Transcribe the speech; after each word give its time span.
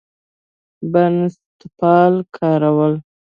بنسټپال 0.91 2.13
کاروي. 2.35 2.93